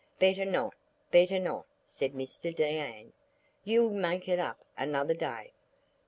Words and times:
"Better 0.17 0.45
not, 0.45 0.73
better 1.11 1.37
not," 1.39 1.67
said 1.85 2.13
Mr 2.13 2.55
Deane. 2.55 3.13
"You'll 3.63 3.91
make 3.91 4.27
it 4.27 4.39
up 4.39 4.57
another 4.75 5.13
day." 5.13 5.51